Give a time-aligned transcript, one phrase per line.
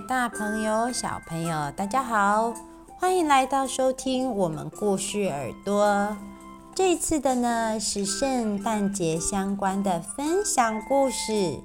[0.00, 2.52] 大朋友、小朋友，大家好，
[2.98, 6.16] 欢迎来到收听我们故事耳朵。
[6.74, 11.60] 这次的呢是圣诞节相关的分享故事。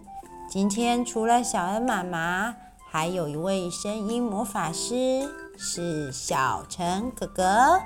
[0.47, 2.55] 今天除了小恩妈妈，
[2.91, 5.27] 还有一位声音魔法师，
[5.57, 7.81] 是小陈哥哥。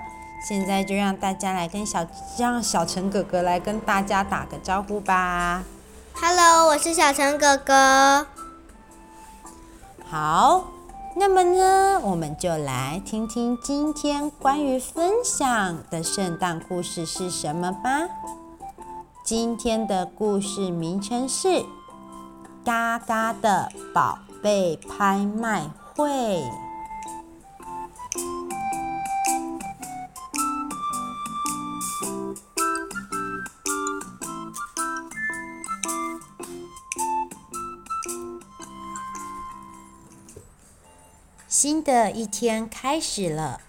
[0.47, 2.05] 现在就让大家来跟小
[2.38, 5.63] 让小陈哥哥来跟大家打个招呼吧。
[6.16, 8.28] Hello，我是小陈哥哥。
[10.14, 10.66] 好，
[11.16, 18.08] 那么呢，我们就来听听今天关于分享的圣诞故事是什么吧。
[19.25, 21.47] 今天的故事名称是
[22.64, 25.64] 《嘎嘎的宝贝拍卖
[25.95, 26.11] 会》。
[41.64, 43.61] 新的一天开始了。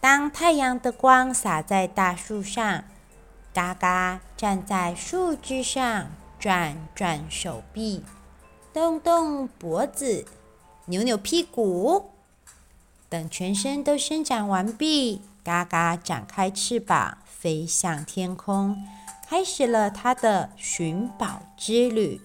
[0.00, 2.82] 当太阳的光洒在大树上，
[3.54, 8.02] 嘎嘎站在树枝上，转转手臂，
[8.72, 10.26] 动动脖子，
[10.86, 12.10] 扭扭屁股。
[13.08, 18.84] 等全身都伸展完毕，嘎嘎展开翅膀，飞向天空，
[19.28, 22.20] 开始了它的寻宝之旅。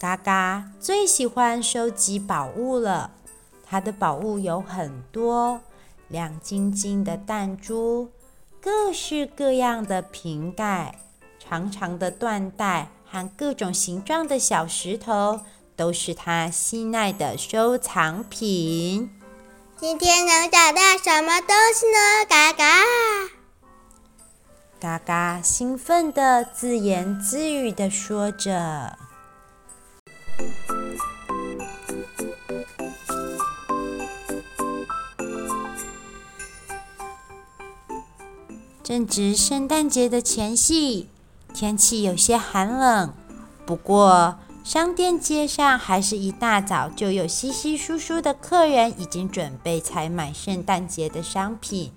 [0.00, 3.12] 嘎嘎最喜欢收集宝物了。
[3.70, 5.60] 他的宝物有很多，
[6.08, 8.10] 亮晶晶的弹珠，
[8.62, 10.98] 各式各样的瓶盖，
[11.38, 15.40] 长长的缎带和各种形状的小石头，
[15.76, 19.10] 都是他心爱的收藏品。
[19.76, 22.24] 今天能找到什么东西呢？
[22.28, 22.64] 嘎嘎！
[24.80, 28.98] 嘎嘎兴奋地自言自语地说着。
[38.88, 41.08] 正值圣诞节的前夕，
[41.52, 43.12] 天气有些寒冷。
[43.66, 51.92] 不过，商店街上还是一大早就有稀稀疏疏的客人，已经准备采买圣诞节的商品。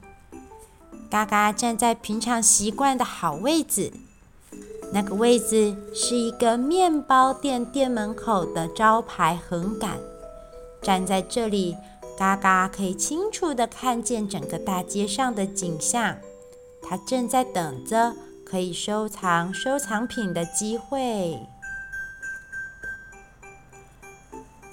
[1.10, 3.94] 嘎嘎站在平常习惯的好位置，
[4.92, 9.98] 那个位置是一个面包店店门口的招牌横杆。
[10.82, 11.78] 站在这里，
[12.18, 16.18] 嘎嘎可以清楚的看见整个大街上的景象。
[16.92, 18.14] 他正在等着
[18.46, 21.48] 可以收藏收藏品的机会。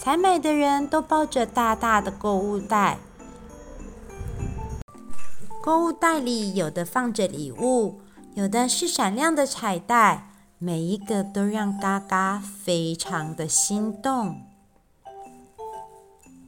[0.00, 2.98] 采买的人都抱着大大的购物袋，
[5.62, 8.00] 购物袋里有的放着礼物，
[8.34, 14.42] 有的是闪亮的彩带，每一个都让嘎嘎非常的心动。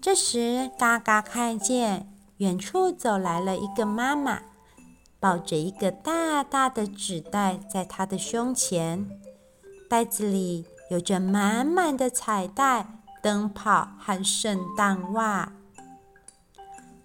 [0.02, 4.49] 这时，嘎嘎看见远处走来了一个妈妈。
[5.20, 9.06] 抱着一个大大的纸袋，在他的胸前，
[9.88, 15.52] 袋子里有着满满的彩带、灯泡和圣诞袜。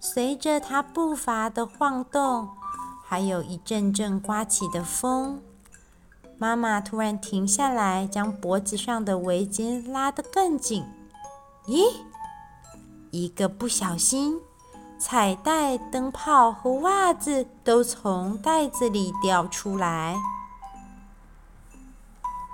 [0.00, 2.48] 随着他步伐的晃动，
[3.04, 5.42] 还有一阵阵刮起的风，
[6.38, 10.84] 妈妈突然停下来，将脖子上的围巾拉得更紧。
[11.66, 11.96] 咦，
[13.10, 14.40] 一个不小心。
[14.98, 20.16] 彩带、灯泡和袜子都从袋子里掉出来。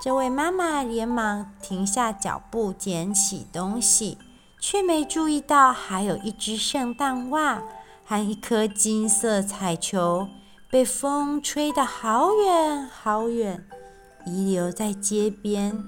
[0.02, 4.18] 这位妈妈连忙停下脚步，捡起东西，
[4.60, 7.62] 却没注意到还有一只圣诞袜
[8.04, 10.26] 和一颗金色彩球
[10.68, 13.64] 被风吹得好远好远，
[14.26, 15.84] 遗留在街边。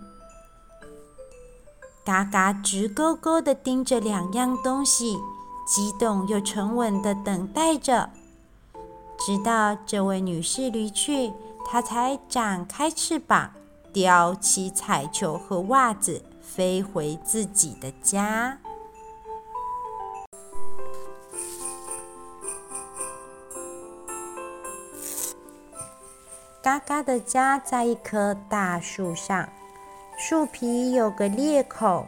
[2.05, 5.19] 嘎嘎直勾勾地盯着两样东西。
[5.67, 8.11] 激动又沉稳地等待着，
[9.19, 11.33] 直到这位女士离去，
[11.65, 13.53] 她才展开翅膀，
[13.93, 18.59] 叼起彩球和袜子，飞回自己的家。
[26.63, 29.49] 嘎嘎的家在一棵大树上，
[30.19, 32.07] 树皮有个裂口，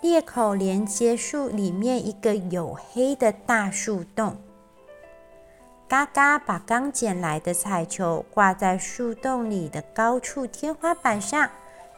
[0.00, 4.36] 裂口连接树里面一个黝黑的大树洞。
[5.88, 11.50] 嘎嘎把刚捡来的彩球挂在树洞里的高处天花板上，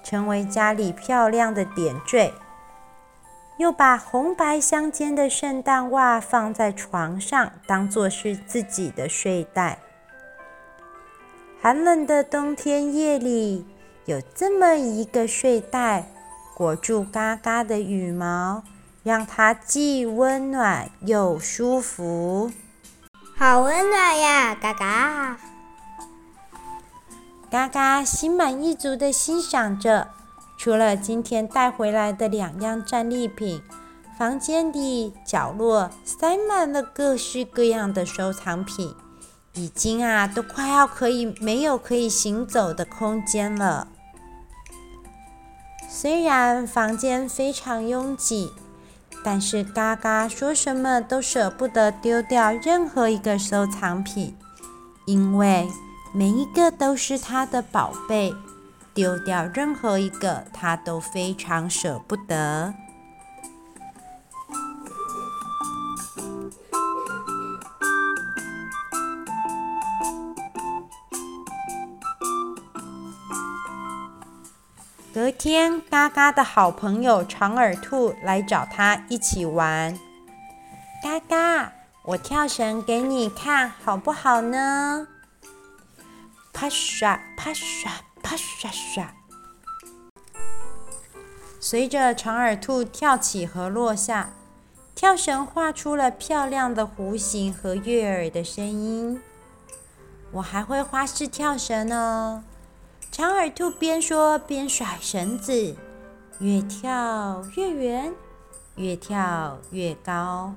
[0.02, 2.32] 成为家里漂亮的点缀。
[3.58, 9.78] 又把红白相间的圣诞袜放在床上，当做是自己的睡袋。
[11.60, 13.66] 寒冷的冬天夜里，
[14.06, 16.06] 有这么一个睡袋，
[16.60, 18.62] 裹住嘎嘎的羽毛，
[19.02, 22.52] 让它既温暖又舒服。
[23.34, 25.38] 好温暖呀，嘎嘎！
[27.50, 30.08] 嘎嘎心满意足地欣赏着。
[30.58, 33.62] 除了今天带回来的两样战利品，
[34.18, 38.94] 房间里角落塞满了各式各样的收藏品。
[39.54, 43.88] 已经啊，都快要可以没有可以行走的空间了。
[45.92, 48.52] 虽然房间非常拥挤，
[49.24, 54.36] 但是嘎嘎说什么都舍不得丢掉任何一个收藏品，
[55.04, 55.68] 因为
[56.14, 58.32] 每一个都是他的宝贝，
[58.94, 62.72] 丢掉任何一个他都非常舍不得。
[75.12, 79.98] 隔天，嘎嘎的好朋友长耳兔来找他一起玩。
[81.02, 81.72] 嘎嘎，
[82.04, 85.08] 我跳绳给你看，好不好呢？
[86.52, 87.90] 啪刷啪刷
[88.22, 89.12] 啪刷刷，
[91.58, 94.30] 随着长耳兔跳起和落下，
[94.94, 99.20] 跳绳画出了漂亮的弧形和悦耳的声音。
[100.30, 102.44] 我还会花式跳绳呢。
[103.10, 105.74] 长耳兔边说边甩绳子，
[106.38, 108.14] 越跳越远，
[108.76, 110.54] 越跳越高。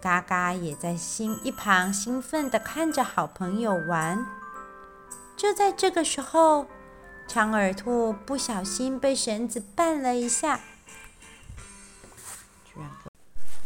[0.00, 4.24] 嘎嘎也在心一旁兴奋地看着好朋友玩。
[5.36, 6.66] 就在这个时候，
[7.26, 10.60] 长耳兔不小心被绳子绊了一下，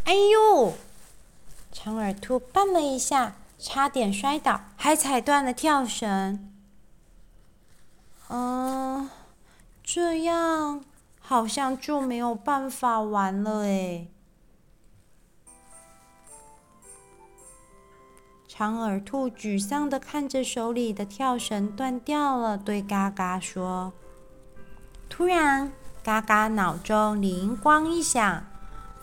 [0.05, 0.73] 哎呦！
[1.71, 6.52] 长耳兔绊了一下，差点摔倒，还踩断了跳绳。
[8.35, 9.07] 嗯，
[9.83, 10.83] 这样
[11.19, 14.09] 好像就没有办法玩了诶。
[18.47, 23.93] 长耳兔沮丧地看着手里的跳绳断掉了，对嘎嘎说
[25.07, 25.71] ：“突然，
[26.03, 28.47] 嘎嘎脑中灵光一闪，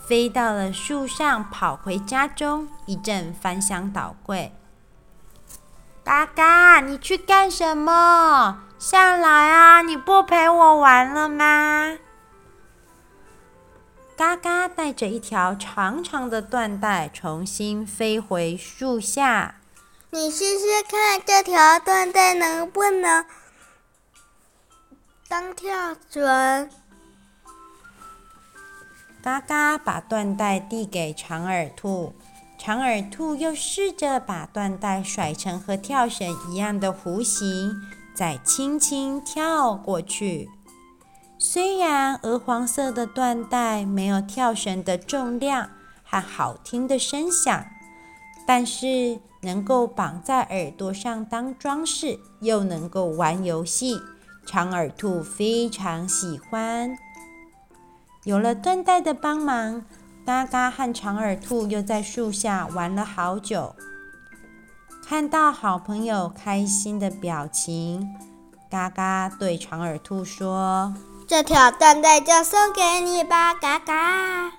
[0.08, 4.52] 飞到了树上，跑回家中，一阵翻箱倒柜。
[6.02, 9.82] 嘎嘎，你去干什么？”下来啊！
[9.82, 11.98] 你不陪我玩了吗？
[14.16, 19.56] 嘎嘎带着一条长长的缎带，重新飞回树下。
[20.08, 23.26] 你试试看，这条缎带能不能
[25.28, 26.70] 当跳绳？
[29.22, 32.14] 嘎嘎把缎带递给长耳兔，
[32.58, 37.78] 长耳兔又试着把缎带甩成和跳绳一样的弧形。
[38.14, 40.50] 再轻轻跳过去，
[41.38, 45.70] 虽然鹅黄色的缎带没有跳绳的重量
[46.04, 47.64] 和好听的声响，
[48.46, 53.98] 但是能够绑在耳朵上当装饰，又能够玩游戏，
[54.44, 56.98] 长耳兔非常喜欢。
[58.24, 59.82] 有了缎带的帮忙，
[60.26, 63.74] 嘎嘎和长耳兔又在树下玩了好久。
[65.10, 68.14] 看到好朋友开心的表情，
[68.70, 70.94] 嘎嘎对长耳兔说
[71.26, 74.52] ：“这条缎带就送给你吧，嘎嘎。”“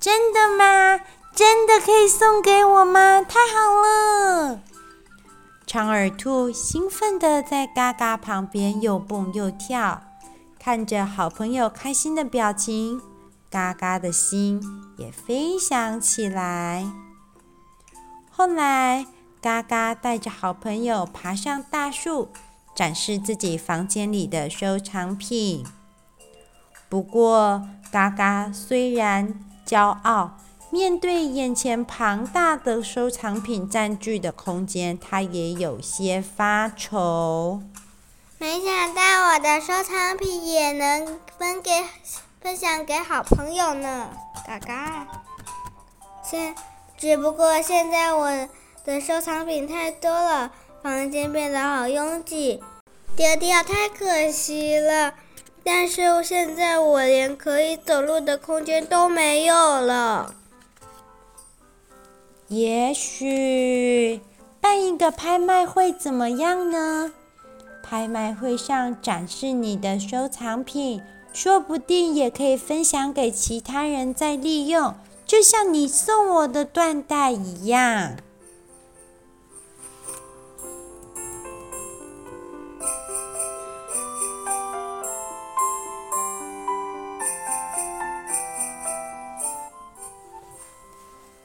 [0.00, 1.04] 真的吗？
[1.34, 3.20] 真的可以送给我吗？
[3.20, 4.60] 太好了！”
[5.68, 10.00] 长耳兔兴奋地在嘎嘎旁边又蹦又跳，
[10.58, 13.02] 看着好朋友开心的表情，
[13.50, 14.62] 嘎嘎的心
[14.96, 16.90] 也飞翔起来。
[18.30, 19.06] 后来，
[19.42, 22.28] 嘎嘎带着好朋友爬上大树，
[22.76, 25.66] 展示自己房间里的收藏品。
[26.88, 29.34] 不过，嘎嘎虽然
[29.66, 30.38] 骄傲，
[30.70, 37.64] 面对眼前庞大的收藏品占据的空间，他也有些发愁。
[38.38, 41.70] 没想到我的收藏品也能分给
[42.40, 44.10] 分享给好朋友呢。
[44.46, 45.08] 嘎嘎。
[46.22, 46.54] 现
[46.96, 48.48] 只不过现在我
[48.84, 52.60] 的收藏品太多了，房间变得好拥挤，
[53.14, 55.14] 丢掉太可惜了。
[55.62, 60.34] 但是现在我连可以走路的空间都没有了。
[62.48, 64.20] 也许
[64.60, 67.12] 办一个拍卖会怎么样呢？
[67.84, 71.00] 拍卖会上展示你的收藏品，
[71.32, 78.16] 说不定也可以分享给其他人再利用，就像你送我的缎带一样。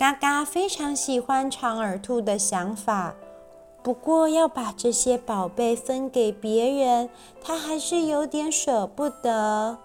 [0.08, 3.14] 嘎嘎非常喜欢长耳兔的想法，
[3.84, 7.10] 不过要把这些宝贝分给别人，
[7.44, 9.78] 他还是有点舍不得。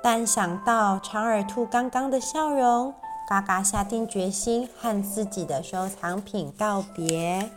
[0.00, 2.94] 但想到长耳兔刚刚的笑容，
[3.28, 7.50] 嘎嘎下定决心和自己的收藏品告别。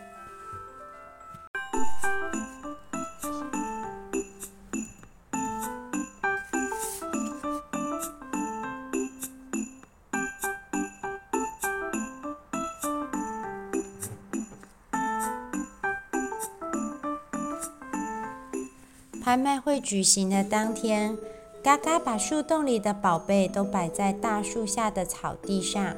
[19.30, 21.16] 拍卖会举行的当天，
[21.62, 25.96] 嘎嘎把树洞里的宝贝都摆在大树下的草地上。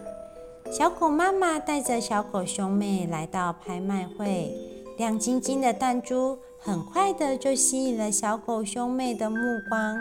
[0.69, 4.53] 小狗妈妈带着小狗兄妹来到拍卖会，
[4.97, 9.37] 亮晶晶的弹珠很快的就吸引了小狗兄妹的目
[9.69, 9.97] 光。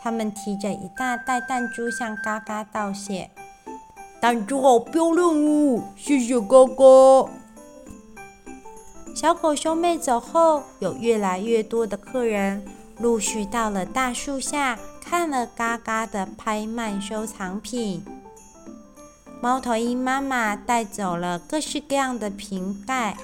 [0.00, 3.30] 他们提着一大袋弹珠向嘎嘎道谢
[4.20, 7.28] ：“弹珠好漂亮哦，谢谢哥哥。”
[9.14, 12.64] 小狗兄妹走后，有越来越多的客人
[12.98, 18.04] 陆续到了大树下，看了嘎嘎的拍卖收藏品。
[19.40, 23.16] 猫头鹰妈妈带走了各式各样的瓶盖，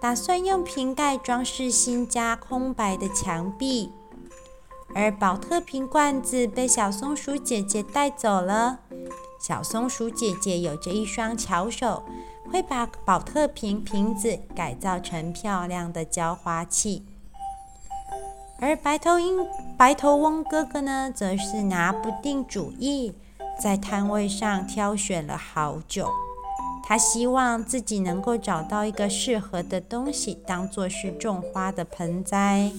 [0.00, 3.92] 打算用瓶盖装饰新家空白的墙壁。
[4.94, 8.80] 而宝特瓶罐子被小松鼠姐姐带走了。
[9.38, 12.02] 小松鼠姐姐有着一双巧手。
[12.52, 17.04] 会把宝特瓶瓶子改造成漂亮的浇花器，
[18.60, 23.14] 而白头鹰、白头翁哥哥呢，则是拿不定主意，
[23.60, 26.08] 在摊位上挑选了好久。
[26.88, 32.70] 他希望自己能够找到一个适合的东西，当做是种花的盆栽。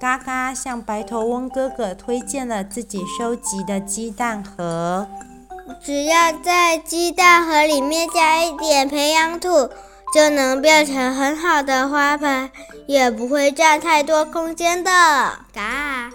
[0.00, 5.06] 嘎嘎向白头翁哥哥推荐了自己收集的鸡蛋盒。
[5.82, 9.70] 只要在鸡蛋盒里面加一点培养土，
[10.14, 12.50] 就能变成很好的花盆，
[12.86, 14.90] 也不会占太多空间的。
[15.52, 16.10] 嘎！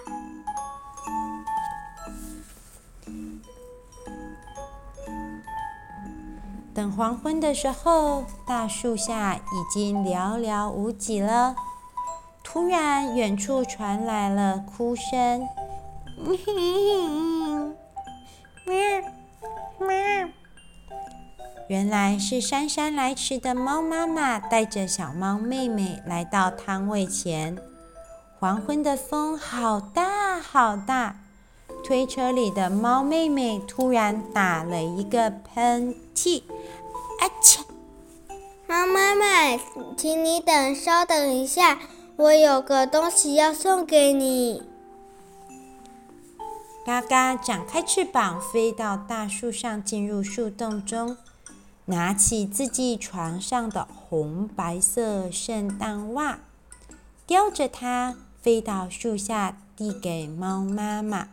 [6.74, 11.54] 等黄昏的时候，大树下已经寥寥无几了。
[12.42, 15.48] 突然，远处传来了哭声。
[21.66, 27.56] 原来是姗姗来迟的猫妈妈带着小猫妹妹来到摊位前。
[28.38, 31.16] 黄昏的风好大好大，
[31.82, 36.42] 推车里的猫妹妹突然打了一个喷嚏，
[37.20, 37.62] 啊切！
[38.66, 39.58] 猫妈妈，
[39.96, 41.78] 请你等，稍等一下，
[42.16, 44.62] 我有个东西要送给你。
[46.84, 51.16] 嘎嘎展开翅膀，飞到大树上，进入树洞中，
[51.86, 56.38] 拿起自己床上的红白色圣诞袜，
[57.26, 61.28] 叼着它飞到树下，递给猫妈妈。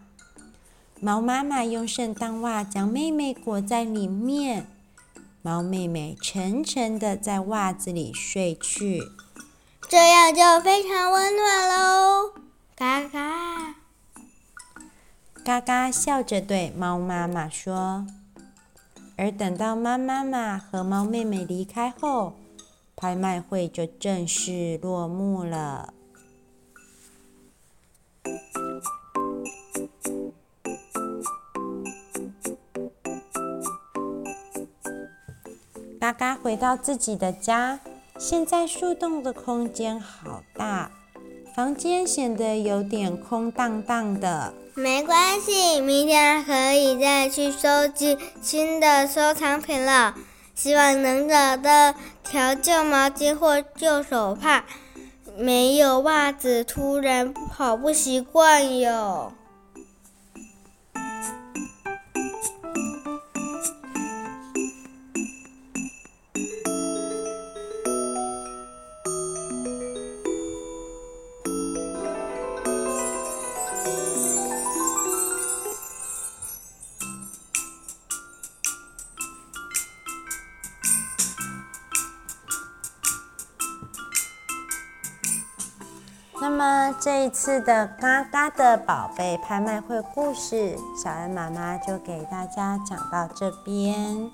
[0.99, 4.67] 猫妈妈用圣诞袜将妹妹裹在里面，
[5.41, 9.01] 猫妹妹沉沉的在袜子里睡去，
[9.87, 12.33] 这样就非常温暖喽。
[12.75, 13.75] 嘎嘎。
[15.43, 18.05] 嘎嘎笑着对猫妈妈说，
[19.21, 22.33] 而等到猫妈妈和猫妹妹离开后，
[22.95, 25.93] 拍卖会就正式落幕了。
[35.99, 37.79] 嘎嘎回到自己的家，
[38.17, 40.89] 现在树洞的空间好大，
[41.53, 44.53] 房间显得有点空荡荡的。
[44.73, 50.15] 没关系，明天可以再去收集新的收藏品了。
[50.55, 51.93] 希望能找到
[52.23, 54.63] 条旧毛巾或旧手帕。
[55.37, 59.33] 没有袜子，突然跑不习惯哟。
[86.41, 94.27] 那么这一次的嘎嘎的宝贝拍卖会故事，小恩妈妈就给大家讲到这边。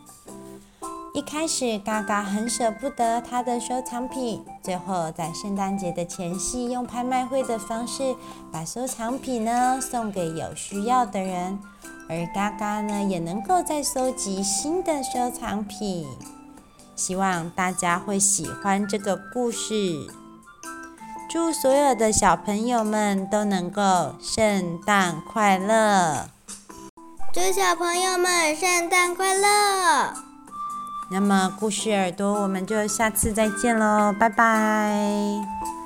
[1.14, 8.16] 一开始，嘎嘎很舍不得他的收藏品，最后在圣诞节的前夕，用拍卖会的方式
[8.54, 11.60] 把收藏品呢送给有需要的人，
[12.08, 16.08] 而嘎嘎呢也能够再收集新的收藏品。
[16.96, 20.08] 希望大家会喜欢这个故事。
[21.30, 26.30] 祝所有的小朋友们都能够圣诞快乐！
[27.34, 30.14] 祝小朋友们圣诞快乐！
[31.12, 35.77] 那么，故事耳朵，我们就下次再见喽，拜拜。